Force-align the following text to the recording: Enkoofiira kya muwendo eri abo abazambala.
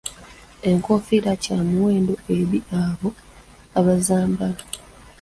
Enkoofiira 0.69 1.31
kya 1.43 1.57
muwendo 1.69 2.13
eri 2.37 2.59
abo 2.83 3.09
abazambala. 3.79 4.61